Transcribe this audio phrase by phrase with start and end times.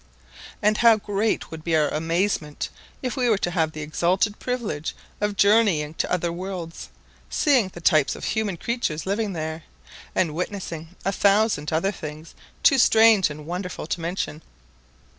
[0.63, 2.69] And how great would be our amazement
[3.03, 6.89] if we were to have the exalted privilege of journeying to other worlds,
[7.29, 9.61] seeing the types of human creatures living there,
[10.15, 12.33] and witnessing a thousand other things
[12.63, 14.41] too strange and wonderful to mention?